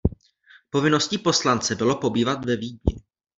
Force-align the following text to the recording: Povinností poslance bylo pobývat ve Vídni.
Povinností 0.69 1.17
poslance 1.17 1.75
bylo 1.75 1.95
pobývat 1.97 2.45
ve 2.45 2.55
Vídni. 2.55 2.95